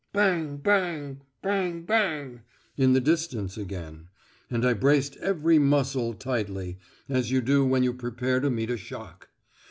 [0.13, 1.21] "Bang bang...
[1.43, 2.41] bang bang"
[2.75, 4.07] in the distance again,
[4.49, 8.77] and I braced every muscle tightly, as you do when you prepare to meet a
[8.77, 9.29] shock.